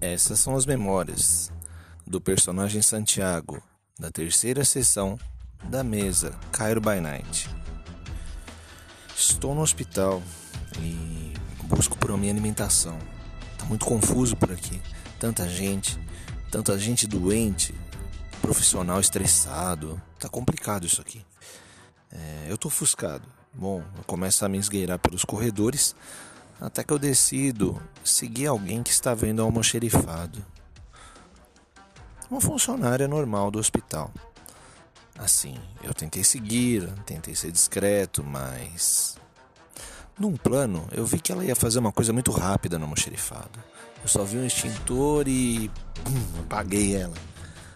Essas 0.00 0.38
são 0.38 0.56
as 0.56 0.64
memórias 0.64 1.52
do 2.06 2.22
personagem 2.22 2.80
Santiago, 2.80 3.62
da 3.98 4.10
terceira 4.10 4.64
sessão 4.64 5.18
da 5.64 5.84
mesa 5.84 6.30
Cairo 6.50 6.80
by 6.80 7.00
Night. 7.00 7.50
Estou 9.14 9.54
no 9.54 9.60
hospital 9.60 10.22
e 10.78 11.34
busco 11.64 11.98
por 11.98 12.16
minha 12.16 12.32
alimentação. 12.32 12.98
Tá 13.58 13.66
muito 13.66 13.84
confuso 13.84 14.34
por 14.36 14.50
aqui. 14.50 14.80
Tanta 15.18 15.46
gente, 15.46 16.00
tanta 16.50 16.78
gente 16.78 17.06
doente, 17.06 17.74
profissional 18.40 19.00
estressado. 19.00 20.00
Tá 20.18 20.30
complicado 20.30 20.86
isso 20.86 21.02
aqui. 21.02 21.22
É, 22.10 22.46
eu 22.48 22.56
tô 22.56 22.68
ofuscado. 22.68 23.28
Bom, 23.52 23.84
eu 23.98 24.04
começo 24.04 24.46
a 24.46 24.48
me 24.48 24.56
esgueirar 24.56 24.98
pelos 24.98 25.26
corredores 25.26 25.94
até 26.60 26.84
que 26.84 26.92
eu 26.92 26.98
decido 26.98 27.80
seguir 28.04 28.46
alguém 28.46 28.82
que 28.82 28.90
está 28.90 29.14
vendo 29.14 29.40
almoxerifado. 29.40 30.44
Uma 32.30 32.40
funcionária 32.40 33.08
normal 33.08 33.50
do 33.50 33.58
hospital. 33.58 34.12
Assim, 35.18 35.56
eu 35.82 35.92
tentei 35.92 36.22
seguir, 36.22 36.88
tentei 37.04 37.34
ser 37.34 37.50
discreto, 37.50 38.22
mas. 38.22 39.16
Num 40.18 40.36
plano, 40.36 40.86
eu 40.92 41.04
vi 41.04 41.18
que 41.18 41.32
ela 41.32 41.44
ia 41.44 41.56
fazer 41.56 41.78
uma 41.78 41.92
coisa 41.92 42.12
muito 42.12 42.30
rápida 42.30 42.78
no 42.78 42.84
almoxerifado. 42.84 43.58
Eu 44.02 44.08
só 44.08 44.22
vi 44.24 44.36
um 44.36 44.46
extintor 44.46 45.26
e. 45.26 45.70
Pum, 46.04 46.40
apaguei 46.40 46.94
ela. 46.94 47.16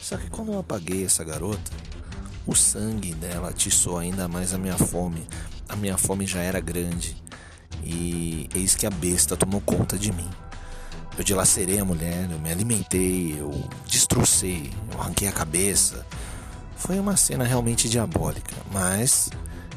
Só 0.00 0.16
que 0.16 0.30
quando 0.30 0.52
eu 0.52 0.60
apaguei 0.60 1.04
essa 1.04 1.24
garota, 1.24 1.72
o 2.46 2.54
sangue 2.54 3.14
dela 3.14 3.48
atiçou 3.48 3.98
ainda 3.98 4.28
mais 4.28 4.54
a 4.54 4.58
minha 4.58 4.78
fome. 4.78 5.26
A 5.68 5.74
minha 5.74 5.98
fome 5.98 6.26
já 6.26 6.40
era 6.40 6.60
grande. 6.60 7.16
E 7.88 8.48
eis 8.52 8.74
que 8.74 8.84
a 8.84 8.90
besta 8.90 9.36
tomou 9.36 9.60
conta 9.60 9.96
de 9.96 10.10
mim. 10.10 10.28
Eu 11.16 11.22
dilacerei 11.22 11.78
a 11.78 11.84
mulher, 11.84 12.28
eu 12.28 12.38
me 12.40 12.50
alimentei, 12.50 13.36
eu 13.38 13.52
destrocei, 13.86 14.72
eu 14.92 15.00
arranquei 15.00 15.28
a 15.28 15.32
cabeça. 15.32 16.04
Foi 16.76 16.98
uma 16.98 17.16
cena 17.16 17.44
realmente 17.44 17.88
diabólica, 17.88 18.54
mas 18.72 19.30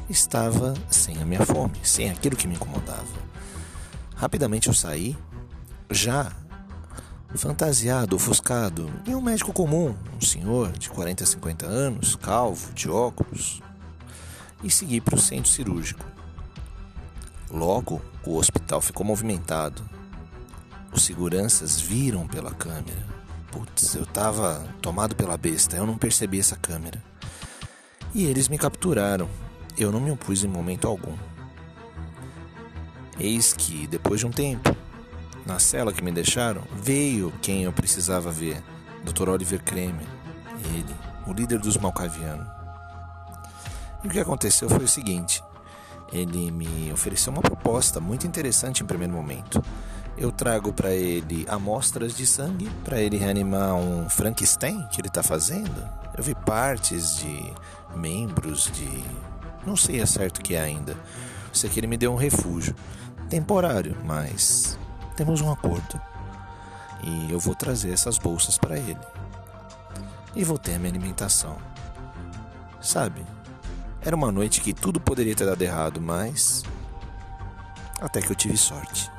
estava 0.09 0.73
sem 0.89 1.21
a 1.21 1.25
minha 1.25 1.45
fome, 1.45 1.75
sem 1.83 2.09
aquilo 2.09 2.35
que 2.35 2.47
me 2.47 2.55
incomodava. 2.55 3.05
Rapidamente 4.15 4.67
eu 4.67 4.73
saí, 4.73 5.15
já 5.91 6.31
fantasiado, 7.35 8.15
ofuscado, 8.15 8.91
e 9.05 9.13
um 9.13 9.21
médico 9.21 9.53
comum, 9.53 9.95
um 10.17 10.25
senhor 10.25 10.71
de 10.71 10.89
40 10.89 11.23
a 11.23 11.27
50 11.27 11.65
anos, 11.67 12.15
calvo, 12.15 12.73
de 12.73 12.89
óculos, 12.89 13.61
e 14.63 14.71
segui 14.71 14.99
para 14.99 15.15
o 15.15 15.21
centro 15.21 15.52
cirúrgico. 15.52 16.03
Logo, 17.52 18.02
o 18.23 18.38
hospital 18.38 18.80
ficou 18.80 19.05
movimentado. 19.05 19.81
Os 20.92 21.03
seguranças 21.03 21.81
viram 21.81 22.28
pela 22.28 22.52
câmera. 22.52 23.08
Putz, 23.52 23.95
eu 23.95 24.05
tava 24.05 24.67
tomado 24.81 25.16
pela 25.16 25.36
besta, 25.36 25.75
eu 25.75 25.86
não 25.86 25.97
percebi 25.97 26.39
essa 26.39 26.55
câmera. 26.55 27.03
E 28.14 28.25
eles 28.25 28.47
me 28.47 28.58
capturaram. 28.58 29.27
Eu 29.77 29.92
não 29.92 30.00
me 30.00 30.11
opus 30.11 30.44
em 30.44 30.47
momento 30.47 30.88
algum. 30.88 31.16
Eis 33.20 33.53
que, 33.53 33.88
depois 33.88 34.20
de 34.20 34.27
um 34.27 34.31
tempo, 34.31 34.75
na 35.45 35.58
cela 35.58 35.92
que 35.92 36.03
me 36.03 36.11
deixaram, 36.11 36.64
veio 36.73 37.33
quem 37.42 37.64
eu 37.64 37.73
precisava 37.73 38.31
ver: 38.31 38.61
Dr. 39.03 39.30
Oliver 39.30 39.64
Kremer. 39.64 40.08
Ele, 40.73 40.95
o 41.25 41.33
líder 41.33 41.59
dos 41.59 41.77
Malcavianos. 41.77 42.47
E 44.03 44.08
o 44.08 44.11
que 44.11 44.20
aconteceu 44.20 44.70
foi 44.70 44.83
o 44.83 44.88
seguinte: 44.88 45.42
ele 46.11 46.52
me 46.52 46.91
ofereceu 46.91 47.31
uma 47.31 47.41
proposta 47.41 47.99
muito 47.99 48.25
interessante 48.25 48.83
em 48.83 48.85
primeiro 48.85 49.13
momento. 49.13 49.63
Eu 50.17 50.31
trago 50.31 50.73
para 50.73 50.91
ele 50.91 51.45
amostras 51.47 52.15
de 52.15 52.25
sangue 52.25 52.69
para 52.83 52.99
ele 52.99 53.17
reanimar 53.17 53.75
um 53.75 54.09
Frankenstein 54.09 54.86
que 54.92 54.99
ele 54.99 55.08
está 55.08 55.23
fazendo. 55.23 55.87
Eu 56.17 56.23
vi 56.23 56.36
partes 56.36 57.17
de 57.17 57.53
membros 57.95 58.70
de. 58.71 59.03
Não 59.65 59.75
sei 59.75 60.02
a 60.02 60.08
certo 60.08 60.39
o 60.39 60.42
que 60.42 60.55
é 60.55 60.61
ainda. 60.61 60.97
Sei 61.53 61.70
que 61.70 61.80
ele 61.80 61.87
me 61.87 61.97
deu 61.97 62.11
um 62.11 62.17
refúgio. 62.17 62.76
Temporário, 63.30 63.95
mas 64.03 64.77
temos 65.15 65.39
um 65.41 65.52
acordo. 65.52 66.02
E 67.03 67.31
eu 67.31 67.39
vou 67.39 67.55
trazer 67.55 67.91
essas 67.91 68.17
bolsas 68.17 68.58
para 68.58 68.77
ele. 68.77 68.99
E 70.36 70.43
vou 70.43 70.58
ter 70.58 70.76
a 70.76 70.80
minha 70.80 70.91
alimentação. 70.91 71.58
Sabe, 72.81 73.26
era 74.02 74.15
uma 74.15 74.32
noite 74.32 74.61
que 74.61 74.73
tudo 74.73 74.99
poderia 74.99 75.36
ter 75.36 75.45
dado 75.45 75.61
errado, 75.61 76.02
mas. 76.02 76.64
Até 77.99 78.21
que 78.21 78.32
eu 78.32 78.36
tive 78.36 78.58
sorte. 78.58 79.11